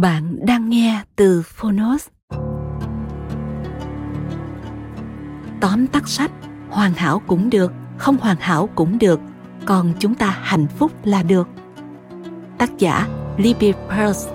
Bạn 0.00 0.46
đang 0.46 0.68
nghe 0.68 1.02
từ 1.16 1.42
Phonos. 1.42 2.08
Tóm 5.60 5.86
tắt 5.86 6.08
sách, 6.08 6.30
hoàn 6.68 6.92
hảo 6.92 7.22
cũng 7.26 7.50
được, 7.50 7.72
không 7.96 8.16
hoàn 8.16 8.36
hảo 8.40 8.68
cũng 8.74 8.98
được, 8.98 9.20
còn 9.64 9.92
chúng 9.98 10.14
ta 10.14 10.30
hạnh 10.30 10.66
phúc 10.78 10.92
là 11.04 11.22
được. 11.22 11.48
Tác 12.58 12.78
giả 12.78 13.08
Libby 13.36 13.72
Peirce 13.72 14.30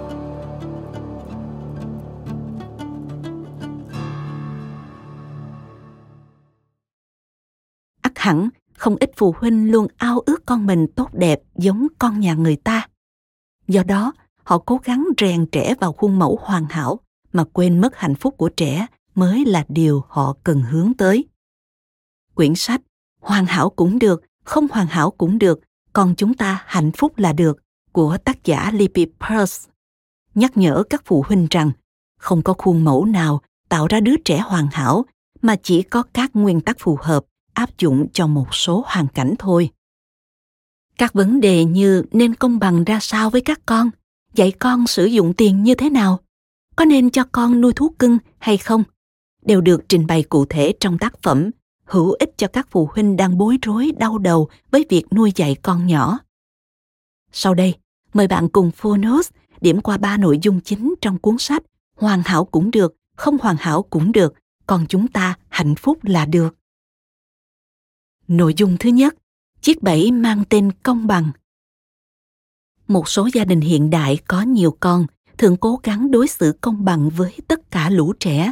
ắt 8.01 8.11
hẳn 8.15 8.49
không 8.77 8.95
ít 8.99 9.11
phụ 9.17 9.35
huynh 9.39 9.71
luôn 9.71 9.87
ao 9.97 10.19
ước 10.25 10.45
con 10.45 10.65
mình 10.65 10.87
tốt 10.95 11.09
đẹp 11.13 11.39
giống 11.55 11.87
con 11.99 12.19
nhà 12.19 12.33
người 12.33 12.55
ta 12.55 12.87
do 13.67 13.83
đó 13.83 14.13
họ 14.43 14.57
cố 14.57 14.79
gắng 14.83 15.07
rèn 15.21 15.45
trẻ 15.45 15.75
vào 15.79 15.93
khuôn 15.93 16.19
mẫu 16.19 16.39
hoàn 16.41 16.65
hảo 16.69 16.99
mà 17.33 17.43
quên 17.53 17.81
mất 17.81 17.95
hạnh 17.95 18.15
phúc 18.15 18.35
của 18.37 18.49
trẻ 18.49 18.87
mới 19.15 19.45
là 19.45 19.65
điều 19.67 20.03
họ 20.07 20.35
cần 20.43 20.61
hướng 20.61 20.93
tới. 20.97 21.25
Quyển 22.35 22.55
sách 22.55 22.81
hoàn 23.19 23.45
hảo 23.45 23.69
cũng 23.69 23.99
được, 23.99 24.23
không 24.43 24.67
hoàn 24.71 24.87
hảo 24.87 25.11
cũng 25.11 25.39
được 25.39 25.59
còn 25.93 26.15
chúng 26.17 26.33
ta 26.33 26.63
hạnh 26.65 26.91
phúc 26.91 27.17
là 27.17 27.33
được 27.33 27.57
của 27.91 28.17
tác 28.17 28.43
giả 28.43 28.71
Libby 28.73 29.05
Peirce 29.19 29.69
nhắc 30.35 30.57
nhở 30.57 30.83
các 30.89 31.01
phụ 31.05 31.23
huynh 31.27 31.47
rằng 31.49 31.71
không 32.17 32.41
có 32.41 32.53
khuôn 32.57 32.83
mẫu 32.83 33.05
nào 33.05 33.41
tạo 33.69 33.87
ra 33.87 33.99
đứa 33.99 34.15
trẻ 34.25 34.39
hoàn 34.39 34.67
hảo 34.71 35.05
mà 35.41 35.55
chỉ 35.63 35.81
có 35.81 36.03
các 36.13 36.31
nguyên 36.33 36.61
tắc 36.61 36.77
phù 36.79 36.97
hợp 37.01 37.25
áp 37.53 37.69
dụng 37.77 38.07
cho 38.13 38.27
một 38.27 38.55
số 38.55 38.83
hoàn 38.87 39.07
cảnh 39.07 39.33
thôi. 39.39 39.69
Các 40.97 41.13
vấn 41.13 41.41
đề 41.41 41.65
như 41.65 42.03
nên 42.11 42.35
công 42.35 42.59
bằng 42.59 42.83
ra 42.83 42.99
sao 43.01 43.29
với 43.29 43.41
các 43.41 43.59
con? 43.65 43.89
Dạy 44.33 44.51
con 44.51 44.87
sử 44.87 45.05
dụng 45.05 45.33
tiền 45.33 45.63
như 45.63 45.75
thế 45.75 45.89
nào? 45.89 46.19
Có 46.75 46.85
nên 46.85 47.09
cho 47.09 47.23
con 47.31 47.61
nuôi 47.61 47.73
thú 47.73 47.89
cưng 47.99 48.17
hay 48.39 48.57
không? 48.57 48.83
Đều 49.41 49.61
được 49.61 49.89
trình 49.89 50.07
bày 50.07 50.23
cụ 50.23 50.45
thể 50.45 50.73
trong 50.79 50.97
tác 50.97 51.21
phẩm, 51.21 51.49
hữu 51.85 52.11
ích 52.11 52.37
cho 52.37 52.47
các 52.47 52.67
phụ 52.71 52.89
huynh 52.93 53.15
đang 53.15 53.37
bối 53.37 53.57
rối, 53.61 53.91
đau 53.97 54.17
đầu 54.17 54.49
với 54.71 54.85
việc 54.89 55.13
nuôi 55.13 55.31
dạy 55.35 55.55
con 55.55 55.87
nhỏ. 55.87 56.19
Sau 57.31 57.53
đây, 57.53 57.75
mời 58.13 58.27
bạn 58.27 58.49
cùng 58.49 58.71
phonos 58.71 59.29
điểm 59.61 59.81
qua 59.81 59.97
ba 59.97 60.17
nội 60.17 60.39
dung 60.41 60.61
chính 60.61 60.93
trong 61.01 61.17
cuốn 61.19 61.37
sách 61.39 61.63
hoàn 61.95 62.21
hảo 62.25 62.45
cũng 62.45 62.71
được, 62.71 62.95
không 63.15 63.37
hoàn 63.41 63.55
hảo 63.59 63.83
cũng 63.83 64.11
được, 64.11 64.33
còn 64.67 64.85
chúng 64.89 65.07
ta 65.07 65.37
hạnh 65.49 65.75
phúc 65.75 65.99
là 66.03 66.25
được. 66.25 66.55
Nội 68.27 68.53
dung 68.57 68.77
thứ 68.79 68.89
nhất, 68.89 69.15
chiếc 69.61 69.83
bẫy 69.83 70.11
mang 70.11 70.43
tên 70.49 70.71
công 70.83 71.07
bằng 71.07 71.31
một 72.87 73.09
số 73.09 73.29
gia 73.33 73.45
đình 73.45 73.61
hiện 73.61 73.89
đại 73.89 74.17
có 74.27 74.41
nhiều 74.41 74.77
con, 74.79 75.05
thường 75.37 75.57
cố 75.57 75.79
gắng 75.83 76.11
đối 76.11 76.27
xử 76.27 76.53
công 76.61 76.85
bằng 76.85 77.09
với 77.09 77.33
tất 77.47 77.71
cả 77.71 77.89
lũ 77.89 78.13
trẻ. 78.19 78.51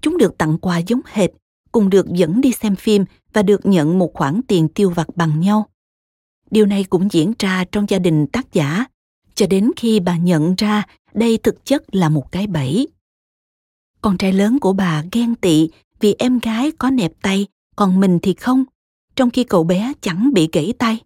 Chúng 0.00 0.18
được 0.18 0.38
tặng 0.38 0.58
quà 0.58 0.78
giống 0.78 1.00
hệt, 1.06 1.30
cùng 1.72 1.90
được 1.90 2.06
dẫn 2.08 2.40
đi 2.40 2.52
xem 2.52 2.76
phim 2.76 3.04
và 3.32 3.42
được 3.42 3.66
nhận 3.66 3.98
một 3.98 4.14
khoản 4.14 4.40
tiền 4.48 4.68
tiêu 4.68 4.90
vặt 4.90 5.08
bằng 5.16 5.40
nhau. 5.40 5.66
Điều 6.50 6.66
này 6.66 6.84
cũng 6.84 7.08
diễn 7.12 7.32
ra 7.38 7.64
trong 7.72 7.86
gia 7.88 7.98
đình 7.98 8.26
tác 8.26 8.52
giả. 8.52 8.84
Cho 9.34 9.46
đến 9.46 9.70
khi 9.76 10.00
bà 10.00 10.16
nhận 10.16 10.54
ra 10.54 10.82
đây 11.14 11.38
thực 11.38 11.64
chất 11.64 11.94
là 11.94 12.08
một 12.08 12.32
cái 12.32 12.46
bẫy. 12.46 12.88
Con 14.02 14.18
trai 14.18 14.32
lớn 14.32 14.58
của 14.60 14.72
bà 14.72 15.04
ghen 15.12 15.34
tị 15.34 15.68
vì 16.00 16.14
em 16.18 16.38
gái 16.38 16.72
có 16.78 16.90
nẹp 16.90 17.12
tay, 17.22 17.46
còn 17.76 18.00
mình 18.00 18.18
thì 18.22 18.34
không. 18.34 18.64
Trong 19.16 19.30
khi 19.30 19.44
cậu 19.44 19.64
bé 19.64 19.92
chẳng 20.00 20.30
bị 20.32 20.48
gãy 20.52 20.72
tay 20.78 21.00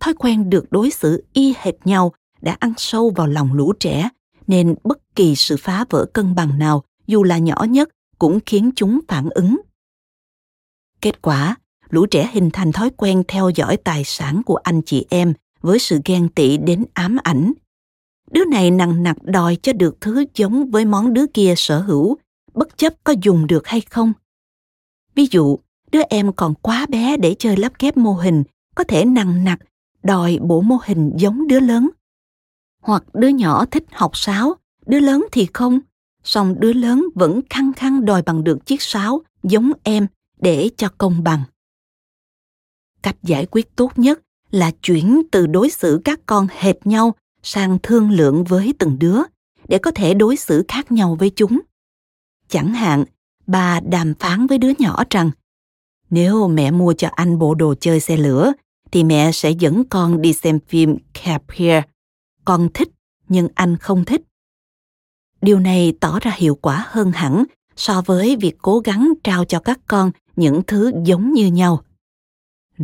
thói 0.00 0.14
quen 0.14 0.50
được 0.50 0.72
đối 0.72 0.90
xử 0.90 1.24
y 1.32 1.54
hệt 1.58 1.74
nhau 1.84 2.12
đã 2.40 2.56
ăn 2.60 2.72
sâu 2.76 3.12
vào 3.16 3.26
lòng 3.26 3.52
lũ 3.52 3.72
trẻ, 3.80 4.08
nên 4.46 4.74
bất 4.84 4.98
kỳ 5.16 5.34
sự 5.36 5.56
phá 5.56 5.84
vỡ 5.90 6.06
cân 6.12 6.34
bằng 6.34 6.58
nào, 6.58 6.82
dù 7.06 7.22
là 7.24 7.38
nhỏ 7.38 7.66
nhất, 7.68 7.88
cũng 8.18 8.38
khiến 8.46 8.70
chúng 8.76 9.00
phản 9.08 9.28
ứng. 9.30 9.60
Kết 11.00 11.22
quả, 11.22 11.56
lũ 11.90 12.06
trẻ 12.06 12.30
hình 12.32 12.50
thành 12.52 12.72
thói 12.72 12.90
quen 12.96 13.22
theo 13.28 13.50
dõi 13.50 13.76
tài 13.76 14.04
sản 14.04 14.42
của 14.46 14.56
anh 14.56 14.82
chị 14.82 15.06
em 15.10 15.34
với 15.60 15.78
sự 15.78 16.00
ghen 16.04 16.28
tị 16.28 16.56
đến 16.56 16.84
ám 16.94 17.16
ảnh. 17.22 17.52
Đứa 18.30 18.44
này 18.44 18.70
nằng 18.70 19.02
nặc 19.02 19.16
đòi 19.22 19.56
cho 19.62 19.72
được 19.72 20.00
thứ 20.00 20.24
giống 20.34 20.70
với 20.70 20.84
món 20.84 21.14
đứa 21.14 21.26
kia 21.26 21.54
sở 21.56 21.80
hữu, 21.80 22.16
bất 22.54 22.78
chấp 22.78 22.94
có 23.04 23.14
dùng 23.22 23.46
được 23.46 23.66
hay 23.66 23.80
không. 23.80 24.12
Ví 25.14 25.26
dụ, 25.30 25.58
đứa 25.92 26.02
em 26.10 26.32
còn 26.32 26.54
quá 26.54 26.86
bé 26.86 27.16
để 27.16 27.34
chơi 27.38 27.56
lắp 27.56 27.72
ghép 27.78 27.96
mô 27.96 28.12
hình, 28.12 28.44
có 28.74 28.84
thể 28.84 29.04
nằng 29.04 29.44
nặc 29.44 29.60
đòi 30.02 30.38
bộ 30.42 30.60
mô 30.60 30.78
hình 30.84 31.12
giống 31.16 31.46
đứa 31.46 31.60
lớn. 31.60 31.90
Hoặc 32.82 33.04
đứa 33.14 33.28
nhỏ 33.28 33.66
thích 33.66 33.84
học 33.92 34.16
sáo, 34.16 34.54
đứa 34.86 35.00
lớn 35.00 35.26
thì 35.32 35.48
không. 35.54 35.80
Song 36.24 36.54
đứa 36.58 36.72
lớn 36.72 37.06
vẫn 37.14 37.40
khăng 37.50 37.72
khăng 37.72 38.04
đòi 38.04 38.22
bằng 38.22 38.44
được 38.44 38.66
chiếc 38.66 38.82
sáo 38.82 39.22
giống 39.42 39.72
em 39.82 40.06
để 40.40 40.70
cho 40.76 40.88
công 40.98 41.24
bằng. 41.24 41.42
Cách 43.02 43.16
giải 43.22 43.46
quyết 43.46 43.76
tốt 43.76 43.92
nhất 43.96 44.20
là 44.50 44.70
chuyển 44.82 45.22
từ 45.32 45.46
đối 45.46 45.70
xử 45.70 46.00
các 46.04 46.20
con 46.26 46.46
hệt 46.50 46.86
nhau 46.86 47.14
sang 47.42 47.78
thương 47.82 48.10
lượng 48.10 48.44
với 48.44 48.74
từng 48.78 48.98
đứa 48.98 49.18
để 49.68 49.78
có 49.78 49.90
thể 49.90 50.14
đối 50.14 50.36
xử 50.36 50.64
khác 50.68 50.92
nhau 50.92 51.16
với 51.20 51.30
chúng. 51.30 51.60
Chẳng 52.48 52.74
hạn, 52.74 53.04
bà 53.46 53.80
đàm 53.80 54.14
phán 54.14 54.46
với 54.46 54.58
đứa 54.58 54.72
nhỏ 54.78 55.04
rằng, 55.10 55.30
nếu 56.10 56.48
mẹ 56.48 56.70
mua 56.70 56.92
cho 56.92 57.08
anh 57.12 57.38
bộ 57.38 57.54
đồ 57.54 57.74
chơi 57.80 58.00
xe 58.00 58.16
lửa 58.16 58.52
thì 58.92 59.04
mẹ 59.04 59.32
sẽ 59.32 59.50
dẫn 59.50 59.84
con 59.90 60.22
đi 60.22 60.32
xem 60.32 60.58
phim 60.68 60.96
Capria. 61.24 61.82
Con 62.44 62.68
thích, 62.74 62.88
nhưng 63.28 63.48
anh 63.54 63.76
không 63.76 64.04
thích. 64.04 64.22
Điều 65.42 65.58
này 65.58 65.92
tỏ 66.00 66.18
ra 66.20 66.32
hiệu 66.36 66.54
quả 66.54 66.86
hơn 66.88 67.12
hẳn 67.12 67.44
so 67.76 68.02
với 68.06 68.36
việc 68.36 68.56
cố 68.62 68.78
gắng 68.78 69.12
trao 69.24 69.44
cho 69.44 69.60
các 69.60 69.80
con 69.86 70.10
những 70.36 70.62
thứ 70.66 70.92
giống 71.04 71.32
như 71.32 71.46
nhau. 71.46 71.82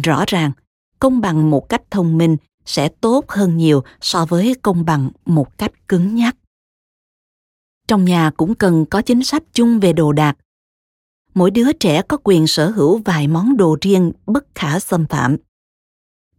Rõ 0.04 0.25
ràng, 0.26 0.52
công 0.98 1.20
bằng 1.20 1.50
một 1.50 1.69
cách 1.69 1.82
thông 1.90 2.19
minh 2.19 2.36
sẽ 2.64 2.88
tốt 2.88 3.25
hơn 3.28 3.56
nhiều 3.56 3.82
so 4.00 4.25
với 4.25 4.54
công 4.62 4.84
bằng 4.84 5.10
một 5.26 5.58
cách 5.58 5.88
cứng 5.88 6.14
nhắc. 6.14 6.36
Trong 7.88 8.04
nhà 8.04 8.31
cũng 8.36 8.54
cần 8.54 8.86
có 8.86 9.02
chính 9.02 9.25
sách 9.25 9.42
chung 9.52 9.81
về 9.81 9.92
đồ 9.92 10.12
đạc. 10.12 10.36
Mỗi 11.34 11.50
đứa 11.50 11.72
trẻ 11.72 12.02
có 12.02 12.16
quyền 12.25 12.46
sở 12.46 12.70
hữu 12.70 12.98
vài 12.98 13.28
món 13.28 13.56
đồ 13.56 13.76
riêng 13.81 14.12
bất 14.26 14.46
khả 14.54 14.78
xâm 14.78 15.06
phạm 15.06 15.36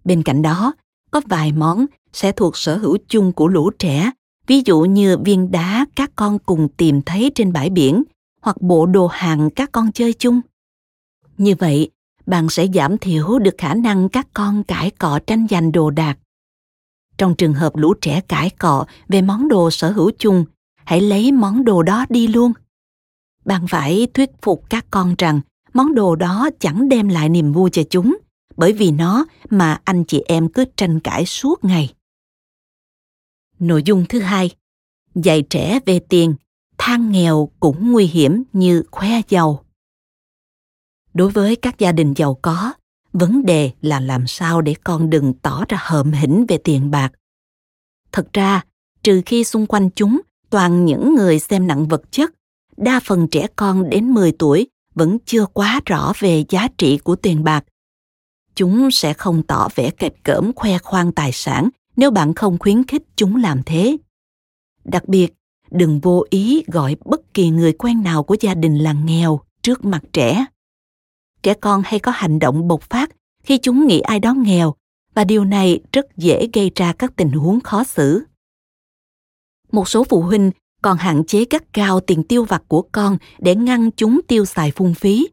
Bên 0.08 0.24
cạnh 0.24 0.42
đó, 0.42 0.74
có 1.12 1.22
vài 1.26 1.52
món 1.52 1.86
sẽ 2.14 2.32
thuộc 2.32 2.58
sở 2.58 2.78
hữu 2.78 2.98
chung 3.08 3.32
của 3.32 3.48
lũ 3.48 3.70
trẻ, 3.80 4.12
ví 4.48 4.62
dụ 4.66 4.82
như 4.82 5.18
viên 5.18 5.52
đá 5.52 5.86
các 5.96 6.12
con 6.16 6.40
cùng 6.40 6.68
tìm 6.78 7.02
thấy 7.02 7.32
trên 7.36 7.54
bãi 7.54 7.70
biển 7.70 8.04
hoặc 8.42 8.62
bộ 8.62 8.86
đồ 8.86 9.08
hàng 9.08 9.50
các 9.50 9.72
con 9.72 9.92
chơi 9.92 10.14
chung. 10.14 10.42
Như 11.38 11.56
vậy, 11.60 11.90
bạn 12.26 12.50
sẽ 12.50 12.68
giảm 12.74 12.98
thiểu 12.98 13.40
được 13.40 13.56
khả 13.58 13.74
năng 13.74 14.10
các 14.10 14.28
con 14.34 14.64
cãi 14.64 14.92
cọ 14.92 15.20
tranh 15.28 15.48
giành 15.50 15.72
đồ 15.72 15.90
đạc. 15.90 16.18
Trong 17.18 17.36
trường 17.36 17.54
hợp 17.54 17.76
lũ 17.76 17.94
trẻ 18.02 18.22
cãi 18.28 18.50
cọ 18.50 18.86
về 19.08 19.22
món 19.22 19.48
đồ 19.48 19.72
sở 19.72 19.92
hữu 19.92 20.12
chung, 20.18 20.46
hãy 20.86 21.02
lấy 21.02 21.32
món 21.32 21.66
đồ 21.66 21.84
đó 21.84 22.06
đi 22.10 22.28
luôn 22.28 22.54
bạn 23.48 23.68
phải 23.68 24.08
thuyết 24.14 24.30
phục 24.42 24.70
các 24.70 24.86
con 24.92 25.16
rằng 25.18 25.42
món 25.74 25.96
đồ 25.96 26.16
đó 26.16 26.50
chẳng 26.60 26.90
đem 26.90 27.08
lại 27.08 27.30
niềm 27.30 27.54
vui 27.54 27.70
cho 27.70 27.84
chúng 27.90 28.18
bởi 28.58 28.74
vì 28.74 28.92
nó 28.92 29.26
mà 29.50 29.82
anh 29.84 30.04
chị 30.04 30.24
em 30.28 30.50
cứ 30.50 30.66
tranh 30.76 31.00
cãi 31.00 31.26
suốt 31.26 31.64
ngày. 31.64 31.94
Nội 33.60 33.84
dung 33.84 34.06
thứ 34.10 34.20
hai, 34.20 34.52
dạy 35.16 35.44
trẻ 35.50 35.80
về 35.86 36.00
tiền 36.00 36.36
than 36.78 37.12
nghèo 37.12 37.50
cũng 37.60 37.92
nguy 37.92 38.06
hiểm 38.06 38.44
như 38.54 38.84
khoe 38.92 39.22
giàu. 39.30 39.64
Đối 41.14 41.30
với 41.30 41.56
các 41.56 41.80
gia 41.80 41.92
đình 41.92 42.14
giàu 42.14 42.40
có, 42.42 42.74
vấn 43.14 43.46
đề 43.46 43.72
là 43.82 44.00
làm 44.00 44.28
sao 44.28 44.62
để 44.62 44.76
con 44.84 45.10
đừng 45.10 45.34
tỏ 45.34 45.66
ra 45.70 45.78
hợm 45.82 46.12
hĩnh 46.12 46.46
về 46.48 46.58
tiền 46.58 46.92
bạc. 46.92 47.14
Thật 48.12 48.34
ra, 48.34 48.66
trừ 49.04 49.22
khi 49.26 49.44
xung 49.44 49.66
quanh 49.66 49.90
chúng, 49.96 50.22
toàn 50.50 50.86
những 50.86 51.16
người 51.16 51.40
xem 51.40 51.68
nặng 51.68 51.88
vật 51.88 52.12
chất, 52.12 52.32
đa 52.78 53.00
phần 53.04 53.28
trẻ 53.32 53.48
con 53.56 53.90
đến 53.90 54.14
10 54.14 54.32
tuổi 54.32 54.68
vẫn 54.94 55.18
chưa 55.26 55.46
quá 55.46 55.82
rõ 55.86 56.14
về 56.20 56.46
giá 56.50 56.68
trị 56.78 56.98
của 56.98 57.16
tiền 57.16 57.44
bạc. 57.44 57.66
Chúng 58.58 58.92
sẽ 58.92 59.14
không 59.14 59.44
tỏ 59.44 59.68
vẻ 59.76 59.90
kẹp 59.90 60.24
cỡm 60.24 60.52
khoe 60.56 60.78
khoang 60.78 61.12
tài 61.12 61.32
sản 61.32 61.70
nếu 61.96 62.12
bạn 62.12 62.34
không 62.34 62.58
khuyến 62.60 62.84
khích 62.84 63.04
chúng 63.16 63.36
làm 63.36 63.64
thế. 63.66 63.98
Đặc 64.84 65.08
biệt, 65.08 65.34
đừng 65.72 66.00
vô 66.00 66.26
ý 66.30 66.64
gọi 66.68 66.96
bất 67.06 67.34
kỳ 67.34 67.50
người 67.50 67.74
quen 67.74 68.04
nào 68.04 68.24
của 68.24 68.36
gia 68.40 68.54
đình 68.54 68.78
là 68.78 68.94
nghèo 68.94 69.40
trước 69.62 69.86
mặt 69.86 70.02
trẻ. 70.14 70.46
Trẻ 71.44 71.54
con 71.54 71.82
hay 71.86 72.00
có 72.00 72.12
hành 72.12 72.40
động 72.40 72.68
bộc 72.68 72.82
phát 72.82 73.10
khi 73.44 73.58
chúng 73.58 73.88
nghĩ 73.88 74.00
ai 74.00 74.20
đó 74.20 74.34
nghèo 74.34 74.76
và 75.14 75.24
điều 75.24 75.46
này 75.46 75.80
rất 75.92 76.18
dễ 76.18 76.48
gây 76.54 76.72
ra 76.76 76.94
các 76.94 77.14
tình 77.16 77.32
huống 77.32 77.60
khó 77.60 77.84
xử. 77.84 78.24
Một 79.72 79.90
số 79.90 80.04
phụ 80.04 80.22
huynh 80.22 80.52
còn 80.82 80.98
hạn 80.98 81.24
chế 81.28 81.46
gắt 81.50 81.74
cao 81.74 82.00
tiền 82.00 82.24
tiêu 82.24 82.44
vặt 82.44 82.64
của 82.68 82.82
con 82.92 83.18
để 83.40 83.56
ngăn 83.56 83.92
chúng 83.92 84.20
tiêu 84.28 84.46
xài 84.46 84.72
phung 84.72 84.94
phí. 84.94 85.28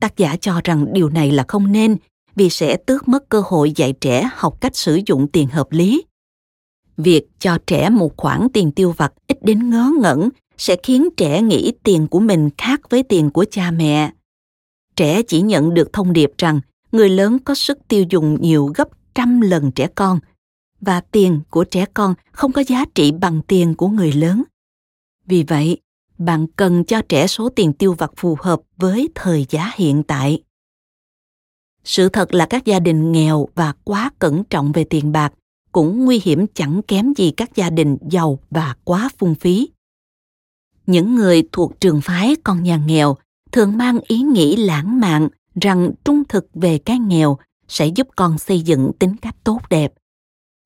Tác 0.00 0.16
giả 0.16 0.36
cho 0.36 0.60
rằng 0.64 0.86
điều 0.92 1.08
này 1.08 1.30
là 1.30 1.44
không 1.48 1.72
nên 1.72 1.96
vì 2.40 2.50
sẽ 2.50 2.76
tước 2.76 3.08
mất 3.08 3.28
cơ 3.28 3.42
hội 3.46 3.72
dạy 3.76 3.92
trẻ 4.00 4.30
học 4.34 4.60
cách 4.60 4.76
sử 4.76 5.00
dụng 5.06 5.28
tiền 5.28 5.48
hợp 5.48 5.66
lý. 5.70 6.04
Việc 6.96 7.26
cho 7.38 7.58
trẻ 7.66 7.90
một 7.90 8.16
khoản 8.16 8.48
tiền 8.52 8.72
tiêu 8.72 8.94
vặt 8.96 9.12
ít 9.26 9.38
đến 9.42 9.70
ngớ 9.70 9.90
ngẩn 10.00 10.28
sẽ 10.56 10.76
khiến 10.82 11.08
trẻ 11.16 11.42
nghĩ 11.42 11.72
tiền 11.82 12.06
của 12.06 12.20
mình 12.20 12.50
khác 12.58 12.80
với 12.90 13.02
tiền 13.02 13.30
của 13.30 13.44
cha 13.50 13.70
mẹ. 13.70 14.12
Trẻ 14.96 15.22
chỉ 15.22 15.40
nhận 15.40 15.74
được 15.74 15.92
thông 15.92 16.12
điệp 16.12 16.30
rằng 16.38 16.60
người 16.92 17.08
lớn 17.08 17.38
có 17.38 17.54
sức 17.54 17.78
tiêu 17.88 18.04
dùng 18.10 18.38
nhiều 18.40 18.66
gấp 18.66 18.88
trăm 19.14 19.40
lần 19.40 19.72
trẻ 19.72 19.88
con 19.94 20.18
và 20.80 21.00
tiền 21.00 21.40
của 21.50 21.64
trẻ 21.64 21.86
con 21.94 22.14
không 22.32 22.52
có 22.52 22.62
giá 22.66 22.84
trị 22.94 23.12
bằng 23.12 23.42
tiền 23.42 23.74
của 23.74 23.88
người 23.88 24.12
lớn. 24.12 24.42
Vì 25.26 25.42
vậy, 25.42 25.78
bạn 26.18 26.46
cần 26.56 26.84
cho 26.84 27.02
trẻ 27.08 27.26
số 27.26 27.48
tiền 27.48 27.72
tiêu 27.72 27.94
vặt 27.98 28.10
phù 28.16 28.36
hợp 28.40 28.60
với 28.76 29.08
thời 29.14 29.46
giá 29.48 29.72
hiện 29.76 30.02
tại. 30.02 30.42
Sự 31.84 32.08
thật 32.08 32.34
là 32.34 32.46
các 32.46 32.64
gia 32.64 32.80
đình 32.80 33.12
nghèo 33.12 33.48
và 33.54 33.72
quá 33.84 34.10
cẩn 34.18 34.44
trọng 34.44 34.72
về 34.72 34.84
tiền 34.84 35.12
bạc 35.12 35.32
cũng 35.72 36.04
nguy 36.04 36.20
hiểm 36.24 36.46
chẳng 36.54 36.82
kém 36.82 37.12
gì 37.16 37.30
các 37.30 37.50
gia 37.54 37.70
đình 37.70 37.96
giàu 38.10 38.38
và 38.50 38.74
quá 38.84 39.10
phung 39.18 39.34
phí. 39.34 39.68
Những 40.86 41.14
người 41.14 41.42
thuộc 41.52 41.80
trường 41.80 42.00
phái 42.00 42.36
con 42.44 42.62
nhà 42.62 42.76
nghèo 42.86 43.16
thường 43.52 43.76
mang 43.76 43.98
ý 44.08 44.18
nghĩ 44.18 44.56
lãng 44.56 45.00
mạn 45.00 45.28
rằng 45.60 45.90
trung 46.04 46.22
thực 46.28 46.46
về 46.54 46.78
cái 46.78 46.98
nghèo 46.98 47.38
sẽ 47.68 47.86
giúp 47.86 48.08
con 48.16 48.38
xây 48.38 48.60
dựng 48.60 48.90
tính 48.98 49.16
cách 49.16 49.36
tốt 49.44 49.60
đẹp. 49.70 49.92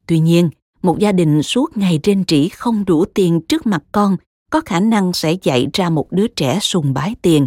Tuy 0.07 0.21
nhiên, 0.21 0.51
một 0.83 0.99
gia 0.99 1.13
đình 1.13 1.43
suốt 1.43 1.77
ngày 1.77 2.01
rên 2.03 2.25
rỉ 2.29 2.49
không 2.49 2.85
đủ 2.85 3.05
tiền 3.05 3.41
trước 3.49 3.67
mặt 3.67 3.83
con 3.93 4.17
có 4.51 4.61
khả 4.61 4.81
năng 4.81 5.13
sẽ 5.13 5.37
dạy 5.43 5.67
ra 5.73 5.91
một 5.91 6.13
đứa 6.13 6.27
trẻ 6.29 6.59
sùng 6.61 6.95
bái 6.95 7.15
tiền. 7.23 7.47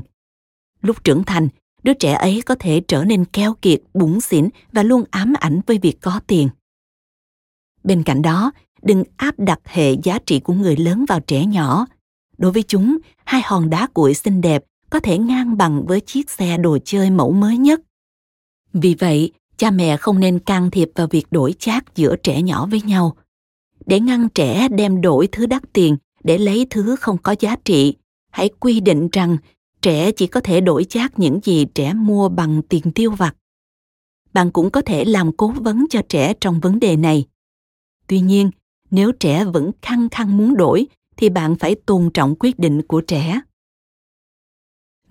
Lúc 0.82 1.04
trưởng 1.04 1.24
thành, 1.24 1.50
đứa 1.88 1.94
trẻ 1.94 2.14
ấy 2.14 2.42
có 2.46 2.56
thể 2.60 2.82
trở 2.88 3.04
nên 3.04 3.26
keo 3.26 3.54
kiệt, 3.54 3.82
bủn 3.94 4.22
xỉn 4.22 4.50
và 4.72 4.84
luôn 4.84 5.04
ám 5.12 5.34
ảnh 5.40 5.62
với 5.68 5.78
việc 5.78 6.02
có 6.02 6.20
tiền. 6.28 6.50
Bên 7.84 8.04
cạnh 8.04 8.22
đó, 8.22 8.52
đừng 8.82 9.04
áp 9.18 9.40
đặt 9.40 9.60
hệ 9.66 9.94
giá 10.04 10.20
trị 10.26 10.40
của 10.40 10.54
người 10.54 10.76
lớn 10.76 11.06
vào 11.08 11.20
trẻ 11.20 11.46
nhỏ. 11.46 11.86
Đối 12.38 12.52
với 12.52 12.64
chúng, 12.64 12.98
hai 13.26 13.42
hòn 13.46 13.70
đá 13.70 13.88
cuội 13.94 14.14
xinh 14.14 14.42
đẹp 14.42 14.64
có 14.90 15.00
thể 15.00 15.18
ngang 15.18 15.58
bằng 15.58 15.86
với 15.86 16.02
chiếc 16.02 16.30
xe 16.30 16.58
đồ 16.58 16.78
chơi 16.86 17.12
mẫu 17.12 17.32
mới 17.32 17.58
nhất. 17.58 17.82
Vì 18.74 18.96
vậy, 19.00 19.32
cha 19.58 19.72
mẹ 19.72 19.98
không 19.98 20.20
nên 20.20 20.40
can 20.40 20.72
thiệp 20.72 20.92
vào 20.96 21.08
việc 21.08 21.32
đổi 21.32 21.54
chác 21.60 21.96
giữa 21.96 22.16
trẻ 22.16 22.42
nhỏ 22.42 22.68
với 22.72 22.82
nhau. 22.82 23.16
Để 23.86 24.00
ngăn 24.00 24.30
trẻ 24.30 24.68
đem 24.70 25.02
đổi 25.02 25.28
thứ 25.28 25.46
đắt 25.46 25.64
tiền 25.74 25.98
để 26.24 26.38
lấy 26.38 26.68
thứ 26.70 26.96
không 26.96 27.18
có 27.18 27.36
giá 27.40 27.56
trị, 27.66 27.96
hãy 28.32 28.50
quy 28.60 28.80
định 28.80 29.10
rằng 29.12 29.38
trẻ 29.88 30.12
chỉ 30.12 30.28
có 30.28 30.42
thể 30.42 30.62
đổi 30.62 30.84
chác 30.84 31.20
những 31.20 31.40
gì 31.44 31.66
trẻ 31.76 31.94
mua 31.94 32.30
bằng 32.30 32.62
tiền 32.70 32.92
tiêu 32.96 33.12
vặt. 33.12 33.36
Bạn 34.34 34.52
cũng 34.52 34.70
có 34.70 34.82
thể 34.82 35.06
làm 35.06 35.32
cố 35.38 35.48
vấn 35.48 35.86
cho 35.90 36.02
trẻ 36.10 36.34
trong 36.42 36.60
vấn 36.60 36.80
đề 36.80 36.96
này. 36.96 37.26
Tuy 38.08 38.20
nhiên, 38.20 38.52
nếu 38.92 39.12
trẻ 39.12 39.46
vẫn 39.46 39.72
khăng 39.82 40.10
khăng 40.10 40.38
muốn 40.38 40.58
đổi 40.58 40.88
thì 41.18 41.30
bạn 41.30 41.56
phải 41.56 41.76
tôn 41.86 42.10
trọng 42.14 42.36
quyết 42.40 42.60
định 42.60 42.82
của 42.88 43.02
trẻ. 43.02 43.42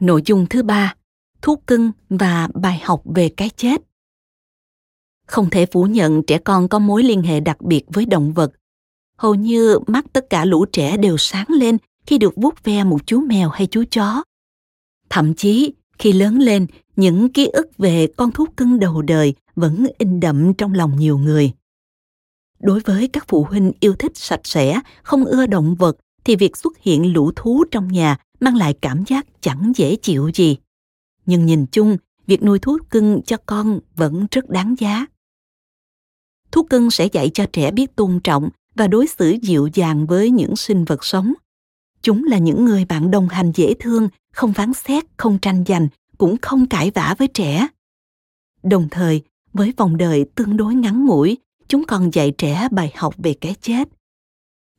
Nội 0.01 0.23
dung 0.27 0.47
thứ 0.51 0.63
ba, 0.63 0.95
thuốc 1.43 1.67
cưng 1.67 1.93
và 2.09 2.49
bài 2.55 2.81
học 2.85 3.03
về 3.05 3.29
cái 3.29 3.51
chết. 3.57 3.83
Không 5.27 5.51
thể 5.51 5.67
phủ 5.67 5.85
nhận 5.85 6.23
trẻ 6.23 6.39
con 6.39 6.69
có 6.69 6.79
mối 6.79 7.03
liên 7.03 7.23
hệ 7.23 7.41
đặc 7.41 7.61
biệt 7.61 7.85
với 7.89 8.05
động 8.07 8.33
vật. 8.33 8.53
Hầu 9.19 9.35
như 9.35 9.79
mắt 9.87 10.05
tất 10.13 10.31
cả 10.31 10.45
lũ 10.45 10.67
trẻ 10.73 10.97
đều 10.97 11.17
sáng 11.17 11.47
lên 11.49 11.79
khi 12.07 12.19
được 12.19 12.35
vuốt 12.37 12.65
ve 12.65 12.85
một 12.85 13.07
chú 13.07 13.21
mèo 13.21 13.49
hay 13.49 13.67
chú 13.67 13.85
chó. 13.91 14.23
Thậm 15.11 15.35
chí, 15.35 15.73
khi 15.99 16.13
lớn 16.13 16.39
lên, 16.39 16.67
những 16.97 17.33
ký 17.33 17.47
ức 17.47 17.79
về 17.79 18.07
con 18.17 18.33
thú 18.33 18.47
cưng 18.57 18.81
đầu 18.81 19.03
đời 19.03 19.35
vẫn 19.57 19.87
in 19.99 20.21
đậm 20.21 20.55
trong 20.55 20.75
lòng 20.75 20.97
nhiều 20.97 21.19
người. 21.19 21.53
Đối 22.61 22.81
với 22.81 23.09
các 23.09 23.25
phụ 23.29 23.45
huynh 23.45 23.73
yêu 23.81 23.95
thích 23.99 24.13
sạch 24.15 24.41
sẽ, 24.45 24.81
không 25.03 25.25
ưa 25.25 25.47
động 25.47 25.75
vật 25.75 25.97
thì 26.25 26.37
việc 26.37 26.57
xuất 26.57 26.79
hiện 26.79 27.13
lũ 27.13 27.33
thú 27.37 27.65
trong 27.71 27.89
nhà 27.89 28.17
mang 28.41 28.57
lại 28.57 28.75
cảm 28.81 29.05
giác 29.07 29.27
chẳng 29.41 29.73
dễ 29.77 29.97
chịu 29.97 30.31
gì. 30.35 30.57
Nhưng 31.27 31.47
nhìn 31.47 31.67
chung, 31.67 31.97
việc 32.27 32.43
nuôi 32.43 32.59
thú 32.59 32.79
cưng 32.91 33.23
cho 33.23 33.37
con 33.47 33.81
vẫn 33.95 34.27
rất 34.31 34.51
đáng 34.51 34.75
giá. 34.79 35.07
Thú 36.53 36.63
cưng 36.63 36.91
sẽ 36.91 37.07
dạy 37.07 37.31
cho 37.35 37.47
trẻ 37.53 37.71
biết 37.71 37.97
tôn 37.97 38.21
trọng 38.25 38.49
và 38.75 38.89
đối 38.89 39.07
xử 39.07 39.37
dịu 39.43 39.69
dàng 39.75 40.07
với 40.07 40.31
những 40.31 40.57
sinh 40.57 40.85
vật 40.85 41.05
sống. 41.05 41.33
Chúng 42.07 42.25
là 42.25 42.39
những 42.39 42.65
người 42.65 42.85
bạn 42.85 43.11
đồng 43.11 43.29
hành 43.29 43.53
dễ 43.55 43.75
thương, 43.81 44.09
không 44.33 44.53
phán 44.53 44.73
xét, 44.75 45.05
không 45.17 45.39
tranh 45.43 45.65
giành, 45.67 45.89
cũng 46.19 46.37
không 46.43 46.67
cãi 46.67 46.91
vã 46.95 47.15
với 47.19 47.29
trẻ. 47.29 47.67
Đồng 48.63 48.89
thời, 48.91 49.23
với 49.53 49.73
vòng 49.77 49.97
đời 49.97 50.25
tương 50.35 50.57
đối 50.57 50.75
ngắn 50.75 51.07
ngủi, 51.07 51.39
chúng 51.69 51.85
còn 51.85 52.11
dạy 52.15 52.33
trẻ 52.39 52.69
bài 52.71 52.93
học 52.97 53.15
về 53.19 53.35
cái 53.41 53.55
chết. 53.61 53.89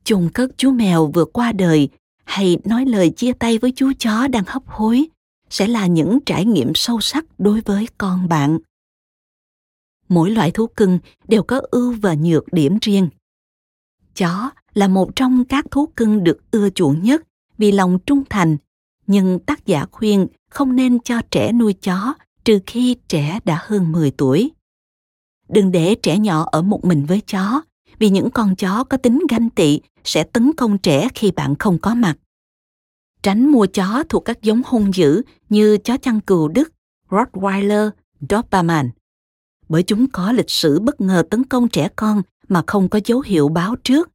Chôn 0.04 0.30
cất 0.34 0.50
chú 0.58 0.72
mèo 0.72 1.12
vừa 1.14 1.26
qua 1.26 1.52
đời 1.52 1.90
hay 2.24 2.58
nói 2.66 2.86
lời 2.86 3.10
chia 3.10 3.34
tay 3.34 3.58
với 3.58 3.74
chú 3.76 3.92
chó 4.00 4.28
đang 4.28 4.44
hấp 4.48 4.68
hối 4.68 5.08
sẽ 5.50 5.68
là 5.68 5.88
những 5.88 6.20
trải 6.26 6.46
nghiệm 6.46 6.72
sâu 6.76 7.02
sắc 7.02 7.26
đối 7.38 7.62
với 7.62 7.88
con 7.98 8.28
bạn 8.30 8.58
mỗi 10.10 10.32
loại 10.32 10.52
thú 10.52 10.68
cưng 10.68 11.00
đều 11.28 11.44
có 11.44 11.62
ưu 11.72 11.96
và 12.02 12.16
nhược 12.16 12.54
điểm 12.54 12.78
riêng 12.82 13.10
chó 14.18 14.50
là 14.74 14.88
một 14.88 15.16
trong 15.16 15.46
các 15.46 15.66
thú 15.72 15.86
cưng 15.96 16.24
được 16.24 16.52
ưa 16.52 16.70
chuộng 16.70 17.04
nhất 17.04 17.22
vì 17.58 17.72
lòng 17.72 18.00
trung 18.06 18.24
thành 18.30 18.58
nhưng 19.08 19.40
tác 19.40 19.66
giả 19.66 19.86
khuyên 19.92 20.28
không 20.50 20.76
nên 20.76 21.00
cho 21.00 21.22
trẻ 21.32 21.52
nuôi 21.52 21.74
chó 21.74 22.14
trừ 22.46 22.60
khi 22.66 22.96
trẻ 23.08 23.40
đã 23.46 23.60
hơn 23.62 23.92
10 23.92 24.12
tuổi. 24.12 24.52
Đừng 25.50 25.72
để 25.72 25.96
trẻ 25.96 26.18
nhỏ 26.18 26.48
ở 26.52 26.62
một 26.62 26.86
mình 26.86 27.06
với 27.06 27.22
chó, 27.22 27.62
vì 28.00 28.10
những 28.10 28.32
con 28.32 28.56
chó 28.56 28.84
có 28.84 28.98
tính 28.98 29.24
ganh 29.30 29.50
tị 29.50 29.80
sẽ 30.04 30.24
tấn 30.24 30.54
công 30.54 30.78
trẻ 30.78 31.08
khi 31.16 31.32
bạn 31.32 31.56
không 31.60 31.78
có 31.78 31.96
mặt. 31.96 32.18
Tránh 33.24 33.52
mua 33.52 33.66
chó 33.66 34.04
thuộc 34.10 34.26
các 34.26 34.42
giống 34.42 34.62
hung 34.66 34.94
dữ 34.94 35.22
như 35.50 35.78
chó 35.78 35.98
chăn 35.98 36.22
cừu 36.22 36.48
Đức, 36.48 36.74
Rottweiler, 37.10 37.90
Doberman, 38.30 38.90
bởi 39.70 39.84
chúng 39.84 40.08
có 40.12 40.32
lịch 40.32 40.50
sử 40.50 40.80
bất 40.80 41.02
ngờ 41.02 41.24
tấn 41.30 41.44
công 41.44 41.68
trẻ 41.68 41.90
con 41.96 42.22
mà 42.48 42.64
không 42.68 42.90
có 42.90 43.00
dấu 43.06 43.22
hiệu 43.22 43.50
báo 43.50 43.76
trước. 43.84 44.10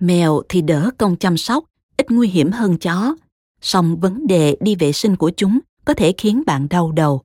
Mèo 0.00 0.42
thì 0.48 0.62
đỡ 0.62 0.90
công 0.98 1.16
chăm 1.16 1.36
sóc, 1.36 1.64
ít 1.96 2.10
nguy 2.10 2.28
hiểm 2.28 2.52
hơn 2.52 2.78
chó, 2.78 3.16
song 3.60 3.96
vấn 4.00 4.26
đề 4.26 4.56
đi 4.60 4.74
vệ 4.74 4.92
sinh 4.92 5.16
của 5.16 5.30
chúng 5.36 5.58
có 5.84 5.94
thể 5.94 6.14
khiến 6.18 6.42
bạn 6.46 6.66
đau 6.70 6.92
đầu. 6.92 7.22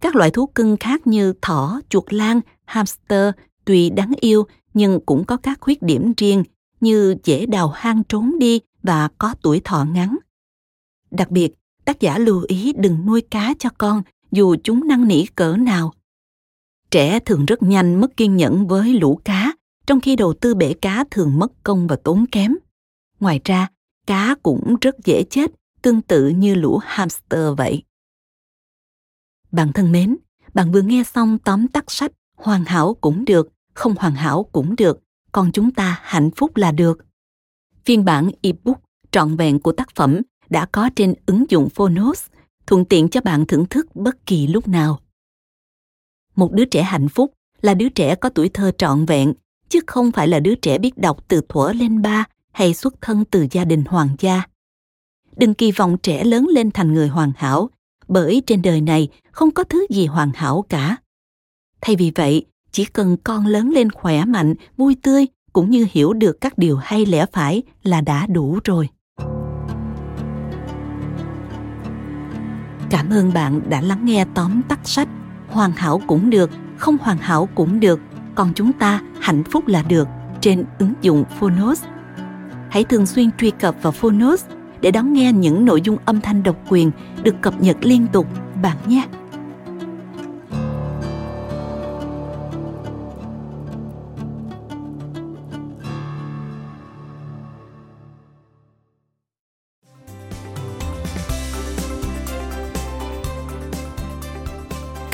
Các 0.00 0.16
loại 0.16 0.30
thú 0.30 0.46
cưng 0.46 0.76
khác 0.76 1.06
như 1.06 1.32
thỏ, 1.42 1.80
chuột 1.88 2.12
lang, 2.12 2.40
hamster 2.64 3.30
tuy 3.64 3.90
đáng 3.90 4.12
yêu 4.20 4.46
nhưng 4.74 5.00
cũng 5.06 5.24
có 5.24 5.36
các 5.36 5.60
khuyết 5.60 5.82
điểm 5.82 6.12
riêng 6.16 6.44
như 6.80 7.16
dễ 7.24 7.46
đào 7.46 7.68
hang 7.68 8.02
trốn 8.04 8.38
đi 8.38 8.60
và 8.82 9.08
có 9.18 9.34
tuổi 9.42 9.60
thọ 9.64 9.84
ngắn. 9.84 10.16
Đặc 11.10 11.30
biệt, 11.30 11.54
tác 11.84 12.00
giả 12.00 12.18
lưu 12.18 12.44
ý 12.48 12.72
đừng 12.72 13.06
nuôi 13.06 13.20
cá 13.20 13.54
cho 13.58 13.70
con 13.78 14.02
dù 14.32 14.56
chúng 14.64 14.88
năng 14.88 15.08
nỉ 15.08 15.26
cỡ 15.26 15.56
nào. 15.56 15.92
Trẻ 16.90 17.20
thường 17.20 17.46
rất 17.46 17.62
nhanh 17.62 18.00
mất 18.00 18.16
kiên 18.16 18.36
nhẫn 18.36 18.66
với 18.66 18.92
lũ 18.92 19.20
cá, 19.24 19.52
trong 19.86 20.00
khi 20.00 20.16
đầu 20.16 20.34
tư 20.40 20.54
bể 20.54 20.74
cá 20.74 21.04
thường 21.10 21.38
mất 21.38 21.52
công 21.62 21.86
và 21.86 21.96
tốn 22.04 22.24
kém. 22.32 22.56
Ngoài 23.20 23.40
ra, 23.44 23.68
cá 24.06 24.34
cũng 24.42 24.76
rất 24.80 24.96
dễ 25.04 25.24
chết, 25.30 25.50
tương 25.82 26.02
tự 26.02 26.28
như 26.28 26.54
lũ 26.54 26.78
hamster 26.82 27.56
vậy. 27.56 27.82
Bạn 29.52 29.72
thân 29.72 29.92
mến, 29.92 30.16
bạn 30.54 30.72
vừa 30.72 30.82
nghe 30.82 31.04
xong 31.04 31.38
tóm 31.38 31.68
tắt 31.68 31.84
sách 31.88 32.12
Hoàn 32.36 32.64
hảo 32.64 32.94
cũng 33.00 33.24
được, 33.24 33.48
không 33.74 33.94
hoàn 33.98 34.14
hảo 34.14 34.48
cũng 34.52 34.76
được, 34.76 35.00
còn 35.32 35.52
chúng 35.52 35.70
ta 35.70 36.00
hạnh 36.02 36.30
phúc 36.36 36.56
là 36.56 36.72
được. 36.72 36.98
Phiên 37.84 38.04
bản 38.04 38.30
ebook 38.42 38.80
trọn 39.10 39.36
vẹn 39.36 39.60
của 39.60 39.72
tác 39.72 39.88
phẩm 39.94 40.20
đã 40.48 40.66
có 40.66 40.90
trên 40.96 41.14
ứng 41.26 41.44
dụng 41.48 41.68
Phonos, 41.68 42.26
thuận 42.66 42.84
tiện 42.84 43.08
cho 43.08 43.20
bạn 43.20 43.46
thưởng 43.46 43.66
thức 43.66 43.96
bất 43.96 44.26
kỳ 44.26 44.46
lúc 44.46 44.68
nào. 44.68 45.00
Một 46.36 46.52
đứa 46.52 46.64
trẻ 46.64 46.82
hạnh 46.82 47.08
phúc 47.08 47.32
là 47.62 47.74
đứa 47.74 47.88
trẻ 47.88 48.14
có 48.14 48.28
tuổi 48.28 48.48
thơ 48.48 48.70
trọn 48.78 49.06
vẹn, 49.06 49.34
chứ 49.68 49.80
không 49.86 50.12
phải 50.12 50.28
là 50.28 50.40
đứa 50.40 50.54
trẻ 50.54 50.78
biết 50.78 50.98
đọc 50.98 51.28
từ 51.28 51.40
thuở 51.48 51.72
lên 51.72 52.02
ba 52.02 52.24
hay 52.52 52.74
xuất 52.74 52.94
thân 53.00 53.24
từ 53.30 53.46
gia 53.50 53.64
đình 53.64 53.84
hoàng 53.84 54.08
gia. 54.18 54.42
Đừng 55.36 55.54
kỳ 55.54 55.72
vọng 55.72 55.96
trẻ 56.02 56.24
lớn 56.24 56.46
lên 56.50 56.70
thành 56.70 56.94
người 56.94 57.08
hoàn 57.08 57.32
hảo, 57.36 57.70
bởi 58.08 58.42
trên 58.46 58.62
đời 58.62 58.80
này 58.80 59.08
không 59.30 59.50
có 59.50 59.64
thứ 59.64 59.86
gì 59.90 60.06
hoàn 60.06 60.30
hảo 60.34 60.64
cả. 60.68 60.96
Thay 61.80 61.96
vì 61.96 62.12
vậy, 62.14 62.46
chỉ 62.72 62.84
cần 62.84 63.16
con 63.24 63.46
lớn 63.46 63.70
lên 63.70 63.90
khỏe 63.90 64.24
mạnh, 64.24 64.54
vui 64.76 64.96
tươi 65.02 65.26
cũng 65.52 65.70
như 65.70 65.86
hiểu 65.90 66.12
được 66.12 66.40
các 66.40 66.58
điều 66.58 66.76
hay 66.76 67.06
lẽ 67.06 67.26
phải 67.32 67.62
là 67.82 68.00
đã 68.00 68.26
đủ 68.26 68.58
rồi. 68.64 68.88
Cảm 72.90 73.10
ơn 73.10 73.32
bạn 73.34 73.60
đã 73.68 73.80
lắng 73.80 74.00
nghe 74.04 74.26
tóm 74.34 74.62
tắt 74.68 74.80
sách 74.84 75.08
Hoàn 75.48 75.72
hảo 75.72 76.00
cũng 76.06 76.30
được, 76.30 76.50
không 76.76 76.96
hoàn 77.00 77.18
hảo 77.18 77.48
cũng 77.54 77.80
được, 77.80 78.00
còn 78.34 78.52
chúng 78.54 78.72
ta 78.72 79.00
hạnh 79.20 79.44
phúc 79.44 79.66
là 79.66 79.82
được 79.88 80.08
trên 80.40 80.64
ứng 80.78 80.92
dụng 81.02 81.24
Phonos. 81.38 81.84
Hãy 82.70 82.84
thường 82.84 83.06
xuyên 83.06 83.30
truy 83.38 83.50
cập 83.50 83.74
vào 83.82 83.92
Phonos 83.92 84.44
để 84.80 84.90
đón 84.90 85.12
nghe 85.12 85.32
những 85.32 85.64
nội 85.64 85.80
dung 85.80 85.96
âm 86.04 86.20
thanh 86.20 86.42
độc 86.42 86.56
quyền 86.68 86.90
được 87.22 87.34
cập 87.40 87.60
nhật 87.60 87.76
liên 87.80 88.06
tục 88.12 88.26
bạn 88.62 88.76
nhé. 88.86 89.06